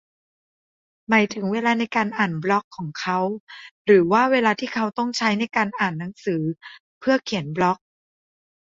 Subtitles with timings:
[1.09, 3.17] หมายถึงเวลาในการอ่านบล็อกของเขา
[3.85, 6.41] หรือว่าเวลาที่เขาต้องใช้ในการอ่านหนังสือ
[6.99, 7.77] เพื่อเขียนบล็อก?